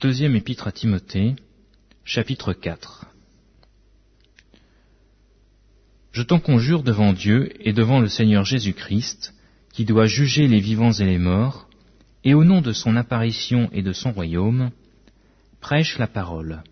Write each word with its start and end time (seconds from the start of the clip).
Deuxième 0.00 0.36
épître 0.36 0.68
à 0.68 0.70
Timothée, 0.70 1.34
chapitre 2.04 2.52
4. 2.52 3.06
Je 6.12 6.22
t'en 6.22 6.38
conjure 6.38 6.84
devant 6.84 7.12
Dieu 7.12 7.50
et 7.58 7.72
devant 7.72 7.98
le 7.98 8.06
Seigneur 8.06 8.44
Jésus-Christ, 8.44 9.34
qui 9.72 9.84
doit 9.84 10.06
juger 10.06 10.46
les 10.46 10.60
vivants 10.60 10.92
et 10.92 11.04
les 11.04 11.18
morts, 11.18 11.68
et 12.22 12.32
au 12.32 12.44
nom 12.44 12.60
de 12.60 12.72
son 12.72 12.94
apparition 12.94 13.70
et 13.72 13.82
de 13.82 13.92
son 13.92 14.12
royaume, 14.12 14.70
prêche 15.60 15.98
la 15.98 16.06
parole, 16.06 16.62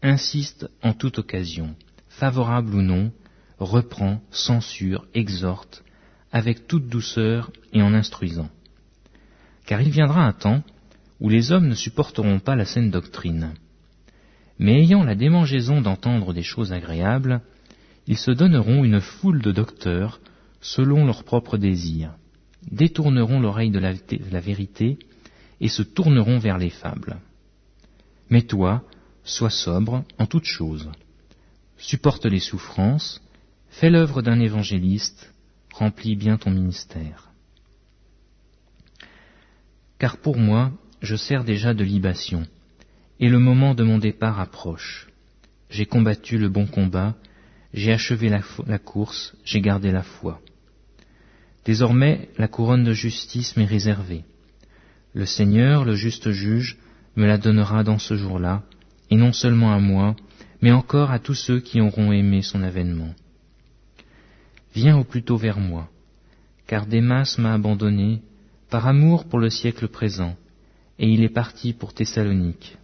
insiste 0.00 0.68
en 0.80 0.92
toute 0.92 1.18
occasion, 1.18 1.74
favorable 2.08 2.72
ou 2.72 2.82
non, 2.82 3.10
reprend, 3.58 4.20
censure, 4.30 5.08
exhorte, 5.12 5.82
avec 6.30 6.68
toute 6.68 6.86
douceur 6.86 7.50
et 7.72 7.82
en 7.82 7.94
instruisant. 7.94 8.50
Car 9.66 9.82
il 9.82 9.90
viendra 9.90 10.24
un 10.24 10.32
temps 10.32 10.62
où 11.20 11.28
les 11.28 11.52
hommes 11.52 11.68
ne 11.68 11.74
supporteront 11.74 12.40
pas 12.40 12.56
la 12.56 12.64
saine 12.64 12.90
doctrine. 12.90 13.54
Mais 14.58 14.82
ayant 14.82 15.04
la 15.04 15.14
démangeaison 15.14 15.80
d'entendre 15.80 16.32
des 16.32 16.42
choses 16.42 16.72
agréables, 16.72 17.42
ils 18.06 18.18
se 18.18 18.30
donneront 18.30 18.84
une 18.84 19.00
foule 19.00 19.42
de 19.42 19.52
docteurs 19.52 20.20
selon 20.60 21.04
leurs 21.04 21.24
propres 21.24 21.58
désirs, 21.58 22.14
détourneront 22.70 23.40
l'oreille 23.40 23.70
de, 23.70 23.78
la 23.78 24.40
vérité 24.40 24.98
et 25.60 25.68
se 25.68 25.82
tourneront 25.82 26.38
vers 26.38 26.58
les 26.58 26.70
fables. 26.70 27.18
Mais 28.30 28.42
toi, 28.42 28.82
sois 29.24 29.50
sobre 29.50 30.04
en 30.18 30.26
toutes 30.26 30.44
choses, 30.44 30.90
supporte 31.76 32.26
les 32.26 32.40
souffrances, 32.40 33.20
fais 33.68 33.90
l'œuvre 33.90 34.22
d'un 34.22 34.40
évangéliste, 34.40 35.32
remplis 35.72 36.16
bien 36.16 36.38
ton 36.38 36.50
ministère. 36.50 37.30
Car 39.98 40.18
pour 40.18 40.36
moi, 40.36 40.72
je 41.02 41.16
sers 41.16 41.44
déjà 41.44 41.74
de 41.74 41.84
libation, 41.84 42.46
et 43.20 43.28
le 43.28 43.38
moment 43.38 43.74
de 43.74 43.84
mon 43.84 43.98
départ 43.98 44.40
approche. 44.40 45.08
J'ai 45.70 45.86
combattu 45.86 46.38
le 46.38 46.48
bon 46.48 46.66
combat, 46.66 47.14
j'ai 47.74 47.92
achevé 47.92 48.28
la, 48.28 48.78
course, 48.78 49.34
j'ai 49.44 49.60
gardé 49.60 49.90
la 49.90 50.02
foi. 50.02 50.40
Désormais, 51.64 52.30
la 52.38 52.48
couronne 52.48 52.84
de 52.84 52.92
justice 52.92 53.56
m'est 53.56 53.64
réservée. 53.64 54.24
Le 55.12 55.26
Seigneur, 55.26 55.84
le 55.84 55.94
juste 55.94 56.30
juge, 56.30 56.78
me 57.16 57.26
la 57.26 57.38
donnera 57.38 57.82
dans 57.82 57.98
ce 57.98 58.16
jour-là, 58.16 58.62
et 59.10 59.16
non 59.16 59.32
seulement 59.32 59.72
à 59.72 59.78
moi, 59.78 60.14
mais 60.62 60.72
encore 60.72 61.10
à 61.10 61.18
tous 61.18 61.34
ceux 61.34 61.60
qui 61.60 61.80
auront 61.80 62.12
aimé 62.12 62.42
son 62.42 62.62
avènement. 62.62 63.14
Viens 64.74 64.96
au 64.98 65.04
plus 65.04 65.22
tôt 65.22 65.36
vers 65.36 65.58
moi, 65.58 65.88
car 66.66 66.86
Démas 66.86 67.36
m'a 67.38 67.54
abandonné, 67.54 68.22
par 68.70 68.86
amour 68.86 69.24
pour 69.26 69.38
le 69.38 69.50
siècle 69.50 69.88
présent, 69.88 70.36
et 70.98 71.08
il 71.08 71.22
est 71.22 71.28
parti 71.28 71.72
pour 71.72 71.94
Thessalonique. 71.94 72.78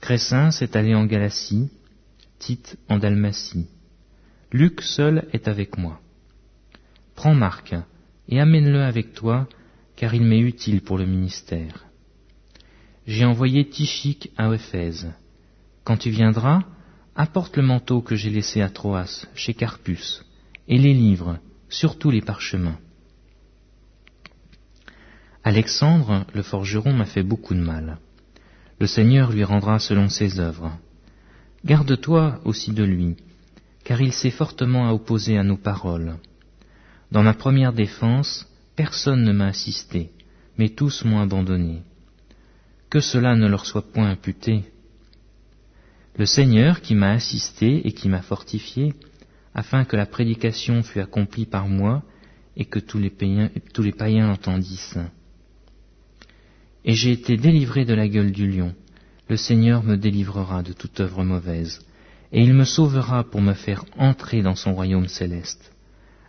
Cressin 0.00 0.50
s'est 0.50 0.76
allé 0.76 0.94
en 0.94 1.06
Galatie, 1.06 1.70
Tite 2.38 2.76
en 2.88 2.98
Dalmatie. 2.98 3.66
Luc 4.52 4.82
seul 4.82 5.26
est 5.32 5.48
avec 5.48 5.78
moi. 5.78 6.00
Prends 7.14 7.34
Marc 7.34 7.74
et 8.28 8.40
amène-le 8.40 8.82
avec 8.82 9.14
toi, 9.14 9.48
car 9.96 10.14
il 10.14 10.22
m'est 10.22 10.40
utile 10.40 10.82
pour 10.82 10.98
le 10.98 11.06
ministère. 11.06 11.86
J'ai 13.06 13.24
envoyé 13.24 13.68
Tichique 13.68 14.30
à 14.36 14.52
Éphèse. 14.52 15.12
Quand 15.84 15.96
tu 15.96 16.10
viendras, 16.10 16.62
apporte 17.14 17.56
le 17.56 17.62
manteau 17.62 18.00
que 18.00 18.16
j'ai 18.16 18.30
laissé 18.30 18.60
à 18.60 18.70
Troas, 18.70 19.26
chez 19.34 19.54
Carpus, 19.54 20.24
et 20.68 20.78
les 20.78 20.94
livres, 20.94 21.38
surtout 21.68 22.10
les 22.10 22.22
parchemins. 22.22 22.78
Alexandre, 25.46 26.24
le 26.32 26.42
forgeron, 26.42 26.94
m'a 26.94 27.04
fait 27.04 27.22
beaucoup 27.22 27.52
de 27.52 27.60
mal. 27.60 27.98
Le 28.80 28.86
Seigneur 28.86 29.30
lui 29.30 29.44
rendra 29.44 29.78
selon 29.78 30.08
ses 30.08 30.40
œuvres. 30.40 30.72
Garde-toi 31.66 32.40
aussi 32.46 32.72
de 32.72 32.82
lui, 32.82 33.16
car 33.84 34.00
il 34.00 34.14
s'est 34.14 34.30
fortement 34.30 34.90
opposé 34.90 35.36
à 35.36 35.44
nos 35.44 35.58
paroles. 35.58 36.16
Dans 37.12 37.22
ma 37.22 37.34
première 37.34 37.74
défense, 37.74 38.48
personne 38.74 39.22
ne 39.22 39.32
m'a 39.32 39.48
assisté, 39.48 40.10
mais 40.56 40.70
tous 40.70 41.04
m'ont 41.04 41.20
abandonné. 41.20 41.82
Que 42.88 43.00
cela 43.00 43.36
ne 43.36 43.46
leur 43.46 43.66
soit 43.66 43.92
point 43.92 44.08
imputé. 44.08 44.64
Le 46.16 46.24
Seigneur 46.24 46.80
qui 46.80 46.94
m'a 46.94 47.10
assisté 47.10 47.86
et 47.86 47.92
qui 47.92 48.08
m'a 48.08 48.22
fortifié, 48.22 48.94
afin 49.54 49.84
que 49.84 49.96
la 49.96 50.06
prédication 50.06 50.82
fût 50.82 51.00
accomplie 51.00 51.44
par 51.44 51.68
moi 51.68 52.02
et 52.56 52.64
que 52.64 52.78
tous 52.78 52.98
les 52.98 53.10
païens, 53.10 53.50
tous 53.74 53.82
les 53.82 53.92
païens 53.92 54.28
l'entendissent 54.28 54.98
et 56.84 56.94
j'ai 56.94 57.12
été 57.12 57.36
délivré 57.36 57.84
de 57.84 57.94
la 57.94 58.08
gueule 58.08 58.32
du 58.32 58.50
lion. 58.50 58.74
Le 59.28 59.36
Seigneur 59.36 59.82
me 59.82 59.96
délivrera 59.96 60.62
de 60.62 60.72
toute 60.72 61.00
œuvre 61.00 61.24
mauvaise, 61.24 61.80
et 62.32 62.42
il 62.42 62.52
me 62.52 62.64
sauvera 62.64 63.24
pour 63.24 63.40
me 63.40 63.54
faire 63.54 63.84
entrer 63.96 64.42
dans 64.42 64.54
son 64.54 64.74
royaume 64.74 65.08
céleste. 65.08 65.72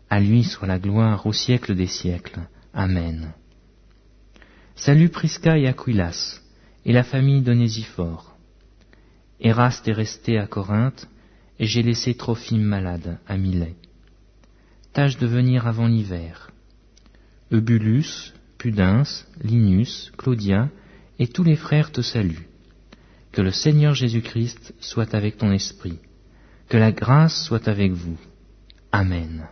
À 0.09 0.19
lui 0.19 0.43
soit 0.43 0.67
la 0.67 0.79
gloire 0.79 1.25
au 1.25 1.33
siècle 1.33 1.75
des 1.75 1.87
siècles. 1.87 2.39
Amen. 2.73 3.33
Salut 4.75 5.09
Prisca 5.09 5.57
et 5.57 5.67
Aquilas, 5.67 6.41
et 6.85 6.93
la 6.93 7.03
famille 7.03 7.41
d'Onésiphore. 7.41 8.35
Eraste 9.41 9.87
est 9.87 9.93
resté 9.93 10.37
à 10.37 10.47
Corinthe, 10.47 11.09
et 11.59 11.65
j'ai 11.65 11.83
laissé 11.83 12.13
Trophime 12.15 12.63
malade 12.63 13.17
à 13.27 13.37
Milet. 13.37 13.75
Tâche 14.93 15.17
de 15.17 15.27
venir 15.27 15.67
avant 15.67 15.87
l'hiver. 15.87 16.51
Eubulus, 17.51 18.33
Linus, 19.41 20.11
Claudia 20.17 20.69
et 21.19 21.27
tous 21.27 21.43
les 21.43 21.55
frères 21.55 21.91
te 21.91 22.01
saluent. 22.01 22.47
Que 23.31 23.41
le 23.41 23.51
Seigneur 23.51 23.93
Jésus-Christ 23.93 24.73
soit 24.79 25.13
avec 25.13 25.37
ton 25.37 25.51
esprit. 25.51 25.99
Que 26.69 26.77
la 26.77 26.91
grâce 26.91 27.45
soit 27.45 27.67
avec 27.67 27.91
vous. 27.91 28.17
Amen. 28.91 29.47